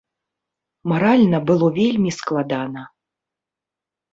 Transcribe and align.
Маральна 0.91 1.41
было 1.51 1.67
вельмі 1.75 2.11
складана. 2.19 2.81